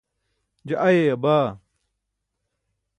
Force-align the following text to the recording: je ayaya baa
je 0.67 0.75
ayaya 0.87 1.15
baa 1.23 1.49